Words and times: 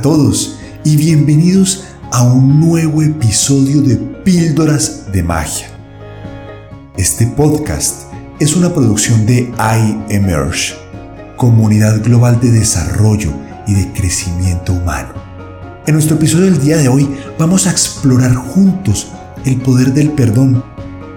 todos 0.00 0.58
y 0.84 0.96
bienvenidos 0.96 1.84
a 2.12 2.22
un 2.22 2.60
nuevo 2.60 3.02
episodio 3.02 3.82
de 3.82 3.96
Píldoras 3.96 5.10
de 5.10 5.24
Magia. 5.24 5.66
Este 6.96 7.26
podcast 7.26 8.02
es 8.38 8.54
una 8.54 8.72
producción 8.72 9.26
de 9.26 9.52
iEmerge, 10.08 10.74
comunidad 11.36 12.00
global 12.02 12.38
de 12.40 12.52
desarrollo 12.52 13.32
y 13.66 13.74
de 13.74 13.92
crecimiento 13.92 14.72
humano. 14.72 15.14
En 15.86 15.94
nuestro 15.94 16.16
episodio 16.16 16.44
del 16.44 16.60
día 16.60 16.76
de 16.76 16.88
hoy 16.88 17.08
vamos 17.36 17.66
a 17.66 17.72
explorar 17.72 18.34
juntos 18.34 19.08
el 19.44 19.56
poder 19.60 19.92
del 19.94 20.12
perdón, 20.12 20.62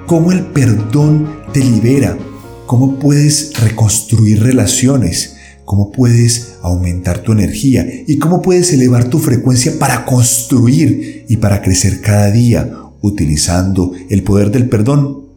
cómo 0.08 0.32
el 0.32 0.42
perdón 0.42 1.30
te 1.54 1.60
libera, 1.60 2.18
cómo 2.66 2.98
puedes 2.98 3.54
reconstruir 3.60 4.42
relaciones, 4.42 5.38
cómo 5.72 5.90
puedes 5.90 6.56
aumentar 6.64 7.20
tu 7.20 7.32
energía 7.32 7.88
y 8.06 8.18
cómo 8.18 8.42
puedes 8.42 8.74
elevar 8.74 9.06
tu 9.06 9.20
frecuencia 9.20 9.80
para 9.80 10.04
construir 10.04 11.24
y 11.30 11.38
para 11.38 11.62
crecer 11.62 12.02
cada 12.02 12.30
día 12.30 12.70
utilizando 13.00 13.94
el 14.10 14.22
poder 14.22 14.52
del 14.52 14.68
perdón. 14.68 15.28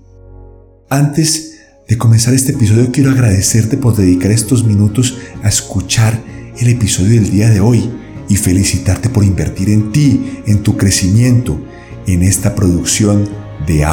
Antes 0.91 1.59
de 1.88 1.97
comenzar 1.97 2.34
este 2.34 2.51
episodio 2.51 2.91
quiero 2.91 3.12
agradecerte 3.12 3.77
por 3.77 3.95
dedicar 3.95 4.33
estos 4.33 4.65
minutos 4.65 5.16
a 5.45 5.48
escuchar 5.48 6.20
el 6.59 6.66
episodio 6.66 7.21
del 7.21 7.30
día 7.30 7.48
de 7.48 7.60
hoy 7.60 7.88
y 8.29 8.35
felicitarte 8.35 9.10
por 9.10 9.23
invertir 9.23 9.71
en 9.71 9.93
ti, 9.93 10.43
en 10.48 10.65
tu 10.65 10.77
crecimiento, 10.77 11.65
en 12.09 12.24
esta 12.24 12.57
producción 12.57 13.29
de 13.69 13.87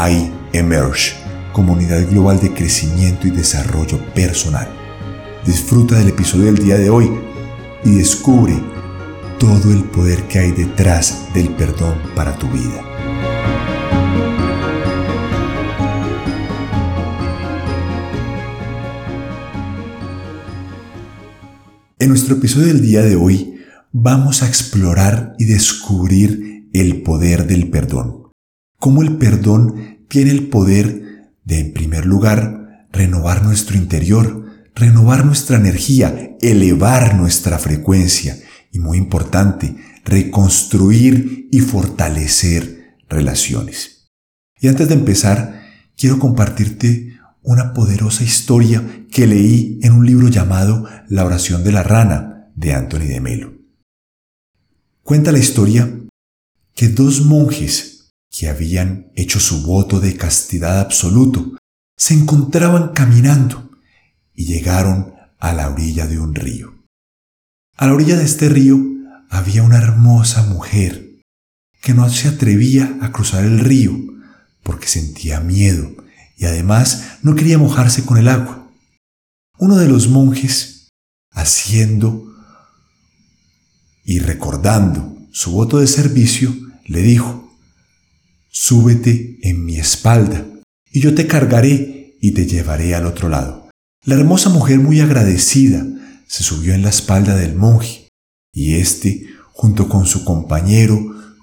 iEmerge, 0.53 1.13
comunidad 1.53 2.09
global 2.09 2.39
de 2.39 2.51
crecimiento 2.51 3.27
y 3.27 3.29
desarrollo 3.29 3.99
personal. 4.15 4.80
Disfruta 5.45 5.97
del 5.97 6.09
episodio 6.09 6.45
del 6.45 6.63
día 6.63 6.77
de 6.77 6.91
hoy 6.91 7.09
y 7.83 7.95
descubre 7.95 8.53
todo 9.39 9.73
el 9.73 9.83
poder 9.85 10.27
que 10.27 10.37
hay 10.37 10.51
detrás 10.51 11.33
del 11.33 11.49
perdón 11.55 11.97
para 12.15 12.37
tu 12.37 12.47
vida. 12.47 12.83
En 21.97 22.09
nuestro 22.09 22.35
episodio 22.35 22.67
del 22.67 22.83
día 22.83 23.01
de 23.01 23.15
hoy 23.15 23.55
vamos 23.91 24.43
a 24.43 24.47
explorar 24.47 25.33
y 25.39 25.45
descubrir 25.45 26.69
el 26.71 27.01
poder 27.01 27.47
del 27.47 27.71
perdón. 27.71 28.27
Cómo 28.77 29.01
el 29.01 29.17
perdón 29.17 30.05
tiene 30.07 30.29
el 30.29 30.49
poder 30.49 31.31
de, 31.43 31.59
en 31.59 31.73
primer 31.73 32.05
lugar, 32.05 32.87
renovar 32.91 33.43
nuestro 33.43 33.75
interior, 33.75 34.50
renovar 34.75 35.25
nuestra 35.25 35.57
energía, 35.57 36.37
elevar 36.41 37.15
nuestra 37.15 37.59
frecuencia 37.59 38.37
y 38.71 38.79
muy 38.79 38.97
importante, 38.97 39.75
reconstruir 40.05 41.47
y 41.51 41.59
fortalecer 41.59 42.97
relaciones. 43.09 44.09
Y 44.59 44.67
antes 44.67 44.87
de 44.87 44.93
empezar, 44.93 45.61
quiero 45.97 46.19
compartirte 46.19 47.19
una 47.43 47.73
poderosa 47.73 48.23
historia 48.23 49.05
que 49.11 49.27
leí 49.27 49.79
en 49.81 49.93
un 49.93 50.05
libro 50.05 50.27
llamado 50.27 50.85
La 51.09 51.25
oración 51.25 51.63
de 51.63 51.71
la 51.71 51.83
rana 51.83 52.51
de 52.55 52.73
Anthony 52.73 53.07
de 53.07 53.19
Melo. 53.19 53.53
Cuenta 55.03 55.31
la 55.31 55.39
historia 55.39 55.91
que 56.75 56.87
dos 56.87 57.21
monjes 57.21 58.13
que 58.29 58.47
habían 58.47 59.11
hecho 59.15 59.39
su 59.39 59.63
voto 59.63 59.99
de 59.99 60.15
castidad 60.15 60.79
absoluto 60.79 61.57
se 61.97 62.13
encontraban 62.13 62.89
caminando 62.93 63.70
llegaron 64.45 65.13
a 65.39 65.53
la 65.53 65.69
orilla 65.69 66.07
de 66.07 66.19
un 66.19 66.35
río. 66.35 66.73
A 67.77 67.87
la 67.87 67.93
orilla 67.93 68.17
de 68.17 68.25
este 68.25 68.49
río 68.49 68.79
había 69.29 69.63
una 69.63 69.77
hermosa 69.77 70.43
mujer 70.43 71.21
que 71.81 71.93
no 71.93 72.07
se 72.09 72.27
atrevía 72.27 72.97
a 73.01 73.11
cruzar 73.11 73.43
el 73.43 73.59
río 73.59 73.97
porque 74.63 74.87
sentía 74.87 75.39
miedo 75.39 75.91
y 76.37 76.45
además 76.45 77.17
no 77.23 77.35
quería 77.35 77.57
mojarse 77.57 78.05
con 78.05 78.17
el 78.17 78.27
agua. 78.27 78.71
Uno 79.57 79.77
de 79.77 79.87
los 79.87 80.07
monjes, 80.07 80.89
haciendo 81.31 82.33
y 84.03 84.19
recordando 84.19 85.17
su 85.31 85.51
voto 85.51 85.79
de 85.79 85.87
servicio, 85.87 86.55
le 86.85 87.01
dijo, 87.01 87.57
Súbete 88.49 89.39
en 89.43 89.63
mi 89.63 89.77
espalda 89.79 90.45
y 90.91 90.99
yo 90.99 91.15
te 91.15 91.25
cargaré 91.25 92.17
y 92.19 92.31
te 92.31 92.45
llevaré 92.45 92.95
al 92.95 93.05
otro 93.05 93.29
lado. 93.29 93.60
La 94.03 94.15
hermosa 94.15 94.49
mujer 94.49 94.79
muy 94.79 94.99
agradecida 94.99 95.85
se 96.27 96.43
subió 96.43 96.73
en 96.73 96.81
la 96.81 96.89
espalda 96.89 97.35
del 97.35 97.55
monje 97.55 98.07
y 98.51 98.75
éste, 98.75 99.27
junto 99.53 99.87
con 99.87 100.07
su 100.07 100.25
compañero, 100.25 100.99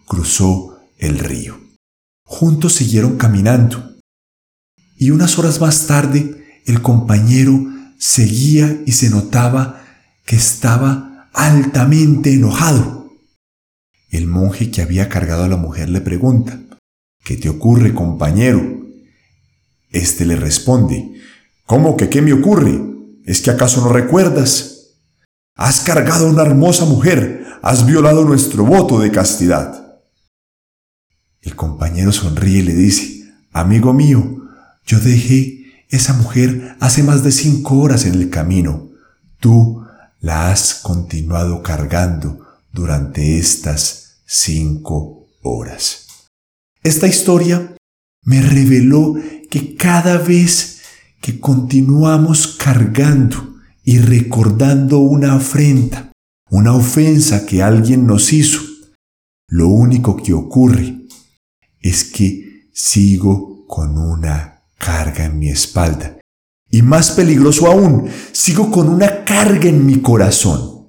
cruzó 0.07 0.81
el 0.99 1.21
río. 1.21 1.61
Juntos 2.25 2.75
siguieron 2.75 3.17
caminando 3.17 3.97
y 4.97 5.11
unas 5.11 5.39
horas 5.39 5.61
más 5.61 5.87
tarde 5.87 6.63
el 6.67 6.83
compañero 6.83 7.65
seguía 7.97 8.83
y 8.87 8.93
se 8.93 9.09
notaba 9.09 9.85
que 10.27 10.35
estaba 10.35 11.31
altamente 11.33 12.33
enojado. 12.33 13.13
El 14.11 14.27
monje 14.27 14.73
que 14.73 14.83
había 14.83 15.09
cargado 15.09 15.45
a 15.45 15.49
la 15.49 15.57
mujer 15.57 15.91
le 15.91 16.01
pregunta, 16.01 16.61
¿Qué 17.25 17.37
te 17.37 17.51
ocurre, 17.51 17.95
compañero? 17.95 18.87
Este 19.91 20.25
le 20.25 20.35
responde, 20.35 21.18
¿Cómo 21.69 21.99
que 21.99 22.09
qué 22.09 22.23
me 22.23 22.33
ocurre? 22.33 22.81
¿Es 23.27 23.43
que 23.43 23.51
acaso 23.51 23.83
no 23.83 23.93
recuerdas? 23.93 24.95
Has 25.55 25.81
cargado 25.81 26.27
a 26.27 26.31
una 26.31 26.41
hermosa 26.41 26.87
mujer, 26.87 27.45
has 27.61 27.85
violado 27.85 28.25
nuestro 28.25 28.65
voto 28.65 28.99
de 28.99 29.13
castidad. 29.13 30.01
El 31.43 31.57
compañero 31.57 32.11
sonríe 32.11 32.61
y 32.61 32.63
le 32.63 32.75
dice, 32.75 33.35
Amigo 33.53 33.93
mío, 33.93 34.49
yo 34.87 34.99
dejé 34.99 35.85
esa 35.91 36.15
mujer 36.15 36.75
hace 36.81 37.03
más 37.03 37.23
de 37.23 37.33
cinco 37.33 37.81
horas 37.81 38.07
en 38.07 38.15
el 38.15 38.31
camino. 38.31 38.89
Tú 39.39 39.85
la 40.21 40.51
has 40.51 40.73
continuado 40.73 41.63
cargando 41.63 42.47
durante 42.73 43.37
estas 43.39 44.23
cinco 44.25 45.29
horas. 45.43 46.07
Esta 46.83 47.07
historia 47.07 47.77
me 48.23 48.41
reveló 48.41 49.17
que 49.51 49.77
cada 49.77 50.17
vez 50.17 50.78
que 51.21 51.41
continuamos 51.41 52.47
cargando 52.47 53.57
y 53.85 53.99
recordando 53.99 54.99
una 54.99 55.35
afrenta, 55.35 56.13
una 56.51 56.75
ofensa 56.75 57.47
que 57.47 57.63
alguien 57.63 58.07
nos 58.07 58.33
hizo, 58.33 58.61
lo 59.49 59.69
único 59.69 60.17
que 60.17 60.35
ocurre 60.35 61.07
es 61.81 62.05
que 62.05 62.69
sigo 62.73 63.67
con 63.67 63.97
una 63.99 64.63
carga 64.79 65.25
en 65.25 65.39
mi 65.39 65.49
espalda. 65.49 66.19
Y 66.71 66.83
más 66.83 67.13
peligroso 67.13 67.67
aún, 67.67 68.11
sigo 68.33 68.71
con 68.71 68.89
una 68.89 69.25
carga 69.25 69.69
en 69.69 69.87
mi 69.87 70.01
corazón. 70.03 70.89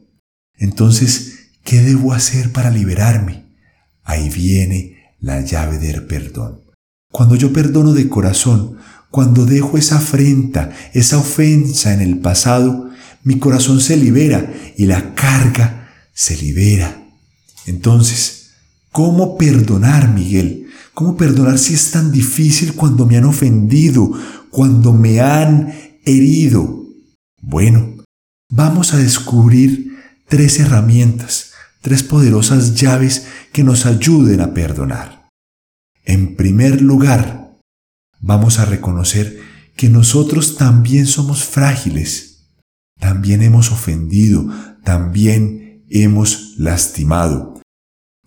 Entonces, 0.58 1.52
¿qué 1.64 1.80
debo 1.82 2.12
hacer 2.12 2.52
para 2.52 2.70
liberarme? 2.70 3.56
Ahí 4.04 4.30
viene 4.30 5.16
la 5.20 5.42
llave 5.42 5.78
del 5.78 6.06
perdón. 6.06 6.64
Cuando 7.12 7.36
yo 7.36 7.54
perdono 7.54 7.94
de 7.94 8.10
corazón, 8.10 8.78
cuando 9.12 9.46
dejo 9.46 9.78
esa 9.78 9.98
afrenta, 9.98 10.72
esa 10.94 11.18
ofensa 11.18 11.94
en 11.94 12.02
el 12.02 12.20
pasado, 12.20 12.90
mi 13.24 13.40
corazón 13.40 13.82
se 13.82 13.98
libera 13.98 14.54
y 14.78 14.86
la 14.86 15.16
carga 15.16 15.90
se 16.14 16.38
libera. 16.38 17.04
Entonces, 17.66 18.52
¿cómo 18.92 19.38
perdonar, 19.38 20.14
Miguel? 20.14 20.68
¿Cómo 20.94 21.16
perdonar 21.18 21.58
si 21.58 21.74
es 21.74 21.92
tan 21.92 22.12
difícil 22.12 22.74
cuando 22.74 23.06
me 23.06 23.18
han 23.18 23.26
ofendido, 23.26 24.12
cuando 24.50 24.94
me 24.94 25.22
han 25.22 25.74
herido? 26.06 26.84
Bueno, 27.42 27.96
vamos 28.50 28.94
a 28.94 28.98
descubrir 28.98 29.98
tres 30.28 30.60
herramientas, 30.60 31.52
tres 31.82 32.04
poderosas 32.04 32.76
llaves 32.76 33.28
que 33.54 33.64
nos 33.64 33.86
ayuden 33.86 34.42
a 34.42 34.54
perdonar. 34.54 35.30
En 36.04 36.36
primer 36.36 36.82
lugar, 36.82 37.39
vamos 38.20 38.60
a 38.60 38.66
reconocer 38.66 39.40
que 39.76 39.90
nosotros 39.90 40.58
también 40.58 41.08
somos 41.08 41.44
frágiles, 41.44 42.50
también 43.00 43.42
hemos 43.42 43.72
ofendido, 43.72 44.50
también 44.84 45.86
hemos 45.90 46.56
lastimado. 46.58 47.62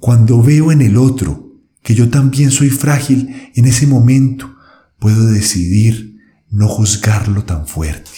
Cuando 0.00 0.43
veo 0.43 0.73
en 0.73 0.81
el 0.81 0.97
otro 0.97 1.61
que 1.83 1.94
yo 1.94 2.09
también 2.09 2.50
soy 2.50 2.71
frágil, 2.71 3.50
en 3.55 3.67
ese 3.67 3.87
momento 3.87 4.55
puedo 4.99 5.27
decidir 5.27 6.17
no 6.49 6.69
juzgarlo 6.69 7.44
tan 7.44 7.67
fuerte. 7.67 8.11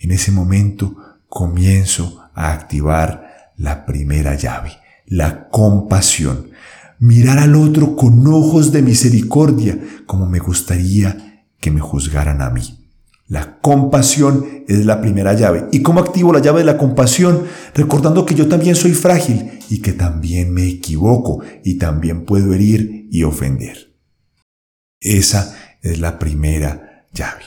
En 0.00 0.10
ese 0.10 0.32
momento 0.32 0.96
comienzo 1.28 2.22
a 2.34 2.52
activar 2.52 3.52
la 3.56 3.86
primera 3.86 4.34
llave, 4.34 4.72
la 5.06 5.48
compasión 5.48 6.50
mirar 6.98 7.38
al 7.38 7.54
otro 7.54 7.96
con 7.96 8.26
ojos 8.26 8.72
de 8.72 8.82
misericordia, 8.82 9.78
como 10.06 10.26
me 10.26 10.38
gustaría 10.38 11.46
que 11.60 11.70
me 11.70 11.80
juzgaran 11.80 12.42
a 12.42 12.50
mí. 12.50 12.84
La 13.26 13.58
compasión 13.60 14.64
es 14.68 14.84
la 14.84 15.00
primera 15.00 15.32
llave. 15.32 15.66
¿Y 15.72 15.82
cómo 15.82 16.00
activo 16.00 16.32
la 16.32 16.40
llave 16.40 16.60
de 16.60 16.66
la 16.66 16.76
compasión? 16.76 17.44
Recordando 17.74 18.26
que 18.26 18.34
yo 18.34 18.48
también 18.48 18.76
soy 18.76 18.92
frágil 18.92 19.58
y 19.70 19.78
que 19.78 19.92
también 19.92 20.52
me 20.52 20.68
equivoco 20.68 21.40
y 21.64 21.78
también 21.78 22.26
puedo 22.26 22.52
herir 22.52 23.08
y 23.10 23.22
ofender. 23.22 23.94
Esa 25.00 25.56
es 25.80 26.00
la 26.00 26.18
primera 26.18 27.06
llave. 27.12 27.42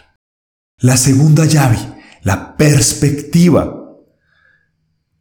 La 0.79 0.97
segunda 0.97 1.45
llave, 1.45 1.77
la 2.23 2.57
perspectiva. 2.57 3.97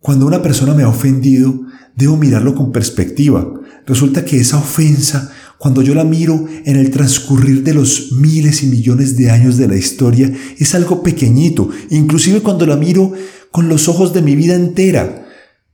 Cuando 0.01 0.27
una 0.27 0.43
persona 0.43 0.75
me 0.75 0.85
ha 0.85 0.89
ofendido, 0.89 1.63
debo 1.95 2.17
mirarlo 2.17 2.55
con 2.55 2.73
perspectiva. 2.73 3.47
Resulta 3.87 4.25
que 4.25 4.41
esa 4.41 4.59
ofensa 4.59 5.33
cuando 5.59 5.81
yo 5.81 5.95
la 5.95 6.05
miro 6.05 6.47
en 6.65 6.77
el 6.77 6.91
transcurrir 6.91 7.63
de 7.63 7.73
los 7.73 8.13
miles 8.13 8.63
y 8.63 8.67
millones 8.67 9.17
de 9.17 9.31
años 9.31 9.57
de 9.57 9.69
la 9.69 9.77
historia, 9.77 10.31
es 10.59 10.75
algo 10.75 11.03
pequeñito, 11.03 11.71
inclusive 11.91 12.43
cuando 12.43 12.67
la 12.67 12.77
miro 12.77 13.13
con 13.51 13.69
los 13.69 13.89
ojos 13.89 14.13
de 14.13 14.23
mi 14.23 14.37
vida 14.37 14.55
entera. 14.55 15.27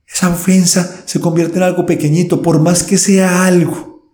Esa 0.07 0.29
ofensa 0.29 1.03
se 1.05 1.19
convierte 1.19 1.57
en 1.57 1.63
algo 1.63 1.85
pequeñito, 1.85 2.41
por 2.41 2.61
más 2.61 2.83
que 2.83 2.97
sea 2.97 3.45
algo 3.45 4.13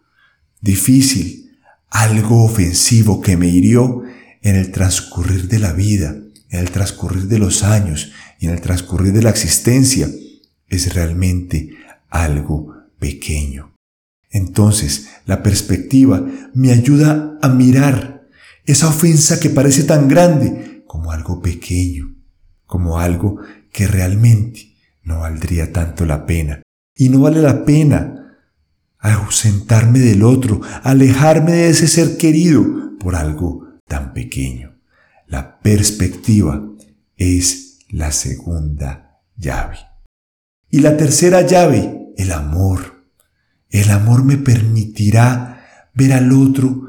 difícil, 0.61 1.51
algo 1.89 2.43
ofensivo 2.43 3.21
que 3.21 3.37
me 3.37 3.47
hirió 3.47 4.03
en 4.41 4.55
el 4.55 4.71
transcurrir 4.71 5.47
de 5.47 5.59
la 5.59 5.73
vida, 5.73 6.15
en 6.49 6.59
el 6.59 6.71
transcurrir 6.71 7.27
de 7.27 7.37
los 7.37 7.63
años 7.63 8.11
y 8.39 8.47
en 8.47 8.53
el 8.53 8.61
transcurrir 8.61 9.13
de 9.13 9.21
la 9.21 9.29
existencia, 9.29 10.09
es 10.67 10.93
realmente 10.93 11.69
algo 12.09 12.73
pequeño. 12.97 13.78
Entonces, 14.29 15.09
la 15.25 15.41
perspectiva 15.41 16.25
me 16.53 16.71
ayuda 16.71 17.37
a 17.41 17.49
mirar 17.49 18.27
esa 18.65 18.87
ofensa 18.87 19.39
que 19.39 19.49
parece 19.49 19.83
tan 19.83 20.07
grande 20.07 20.83
como 20.85 21.11
algo 21.11 21.41
pequeño, 21.41 22.15
como 22.65 22.99
algo 22.99 23.39
que 23.71 23.87
realmente 23.87 24.75
no 25.03 25.19
valdría 25.19 25.73
tanto 25.73 26.05
la 26.05 26.25
pena. 26.25 26.61
Y 26.95 27.09
no 27.09 27.21
vale 27.21 27.41
la 27.41 27.65
pena 27.65 28.37
ausentarme 28.99 29.99
del 29.99 30.23
otro, 30.23 30.61
alejarme 30.83 31.53
de 31.53 31.69
ese 31.69 31.87
ser 31.87 32.17
querido 32.17 32.97
por 32.99 33.15
algo 33.15 33.79
tan 33.87 34.13
pequeño. 34.13 34.77
La 35.25 35.59
perspectiva 35.59 36.61
es 37.17 37.79
la 37.89 38.11
segunda 38.11 39.21
llave. 39.37 39.77
Y 40.69 40.79
la 40.79 40.97
tercera 40.97 41.41
llave, 41.41 42.13
el 42.17 42.31
amor. 42.31 42.98
El 43.69 43.92
amor 43.92 44.24
me 44.24 44.38
permitirá 44.38 45.66
ver 45.94 46.13
al 46.13 46.31
otro 46.31 46.88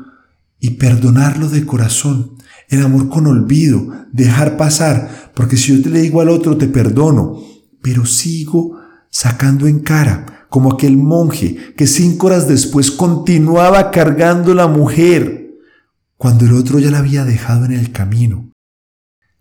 y 0.58 0.70
perdonarlo 0.70 1.48
de 1.48 1.66
corazón. 1.66 2.36
El 2.68 2.82
amor 2.82 3.08
con 3.08 3.26
olvido, 3.26 4.06
dejar 4.12 4.56
pasar, 4.56 5.32
porque 5.34 5.56
si 5.56 5.76
yo 5.76 5.82
te 5.82 5.90
le 5.90 6.00
digo 6.00 6.20
al 6.20 6.28
otro 6.28 6.56
te 6.56 6.68
perdono, 6.68 7.40
pero 7.82 8.06
sigo 8.06 8.78
sacando 9.10 9.66
en 9.66 9.80
cara, 9.80 10.46
como 10.48 10.72
aquel 10.72 10.96
monje 10.96 11.74
que 11.76 11.86
cinco 11.86 12.28
horas 12.28 12.46
después 12.48 12.90
continuaba 12.90 13.90
cargando 13.90 14.54
la 14.54 14.68
mujer, 14.68 15.50
cuando 16.16 16.44
el 16.44 16.52
otro 16.52 16.78
ya 16.78 16.90
la 16.90 16.98
había 16.98 17.24
dejado 17.24 17.64
en 17.64 17.72
el 17.72 17.92
camino. 17.92 18.52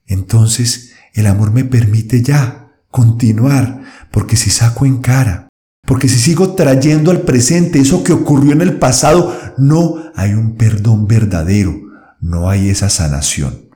Entonces 0.06 0.94
el 1.14 1.28
amor 1.28 1.52
me 1.52 1.66
permite 1.66 2.22
ya 2.22 2.72
continuar, 2.90 3.82
porque 4.12 4.36
si 4.36 4.50
saco 4.50 4.86
en 4.86 4.98
cara, 5.00 5.49
porque 5.90 6.08
si 6.08 6.20
sigo 6.20 6.54
trayendo 6.54 7.10
al 7.10 7.22
presente 7.22 7.80
eso 7.80 8.04
que 8.04 8.14
ocurrió 8.14 8.52
en 8.52 8.62
el 8.62 8.78
pasado, 8.78 9.36
no 9.58 9.96
hay 10.14 10.36
un 10.36 10.56
perdón 10.56 11.08
verdadero, 11.08 11.82
no 12.22 12.48
hay 12.48 12.70
esa 12.70 12.92
sanación. 12.92 13.72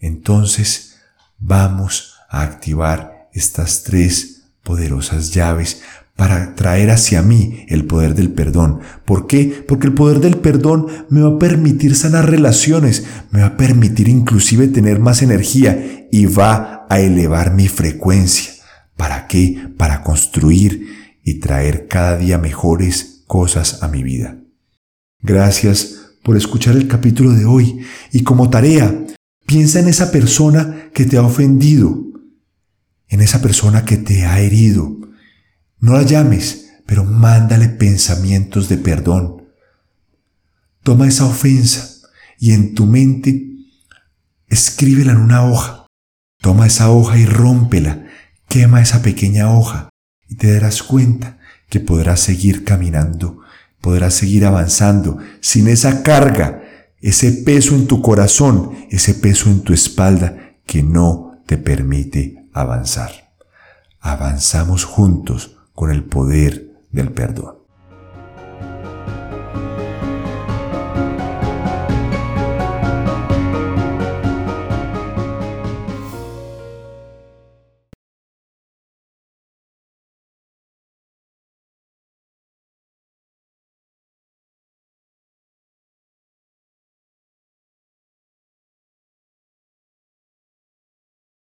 Entonces 0.00 0.96
vamos 1.38 2.14
a 2.28 2.42
activar 2.42 3.28
estas 3.32 3.84
tres 3.84 4.42
poderosas 4.64 5.32
llaves 5.32 5.82
para 6.16 6.56
traer 6.56 6.90
hacia 6.90 7.22
mí 7.22 7.64
el 7.68 7.84
poder 7.84 8.16
del 8.16 8.32
perdón. 8.32 8.80
¿Por 9.04 9.28
qué? 9.28 9.64
Porque 9.68 9.86
el 9.86 9.94
poder 9.94 10.18
del 10.18 10.38
perdón 10.38 10.88
me 11.10 11.20
va 11.20 11.36
a 11.36 11.38
permitir 11.38 11.94
sanar 11.94 12.28
relaciones, 12.28 13.04
me 13.30 13.42
va 13.42 13.46
a 13.46 13.56
permitir 13.56 14.08
inclusive 14.08 14.66
tener 14.66 14.98
más 14.98 15.22
energía 15.22 16.08
y 16.10 16.26
va 16.26 16.88
a 16.90 16.98
elevar 16.98 17.54
mi 17.54 17.68
frecuencia. 17.68 18.52
¿Para 18.96 19.28
qué? 19.28 19.68
Para 19.76 20.02
construir 20.02 21.01
y 21.22 21.40
traer 21.40 21.86
cada 21.88 22.16
día 22.16 22.38
mejores 22.38 23.22
cosas 23.26 23.82
a 23.82 23.88
mi 23.88 24.02
vida. 24.02 24.38
Gracias 25.20 26.16
por 26.22 26.36
escuchar 26.36 26.76
el 26.76 26.88
capítulo 26.88 27.30
de 27.30 27.44
hoy 27.44 27.80
y 28.12 28.22
como 28.24 28.50
tarea, 28.50 29.04
piensa 29.46 29.80
en 29.80 29.88
esa 29.88 30.10
persona 30.10 30.90
que 30.92 31.04
te 31.04 31.16
ha 31.16 31.22
ofendido, 31.22 32.04
en 33.08 33.20
esa 33.20 33.40
persona 33.40 33.84
que 33.84 33.96
te 33.96 34.24
ha 34.24 34.40
herido. 34.40 34.98
No 35.78 35.94
la 35.94 36.02
llames, 36.02 36.72
pero 36.86 37.04
mándale 37.04 37.68
pensamientos 37.68 38.68
de 38.68 38.78
perdón. 38.78 39.44
Toma 40.82 41.06
esa 41.06 41.26
ofensa 41.26 42.08
y 42.38 42.52
en 42.52 42.74
tu 42.74 42.86
mente 42.86 43.48
escríbela 44.48 45.12
en 45.12 45.18
una 45.18 45.44
hoja. 45.44 45.86
Toma 46.40 46.66
esa 46.66 46.90
hoja 46.90 47.18
y 47.18 47.26
rómpela. 47.26 48.06
Quema 48.48 48.82
esa 48.82 49.00
pequeña 49.00 49.52
hoja 49.52 49.91
y 50.32 50.34
te 50.34 50.50
darás 50.50 50.82
cuenta 50.82 51.36
que 51.68 51.78
podrás 51.78 52.20
seguir 52.20 52.64
caminando, 52.64 53.40
podrás 53.82 54.14
seguir 54.14 54.46
avanzando 54.46 55.18
sin 55.42 55.68
esa 55.68 56.02
carga, 56.02 56.62
ese 57.02 57.32
peso 57.32 57.74
en 57.74 57.86
tu 57.86 58.00
corazón, 58.00 58.70
ese 58.90 59.12
peso 59.12 59.50
en 59.50 59.60
tu 59.60 59.74
espalda 59.74 60.54
que 60.64 60.82
no 60.82 61.42
te 61.44 61.58
permite 61.58 62.48
avanzar. 62.54 63.10
Avanzamos 64.00 64.86
juntos 64.86 65.58
con 65.74 65.90
el 65.90 66.02
poder 66.04 66.80
del 66.90 67.12
perdón. 67.12 67.61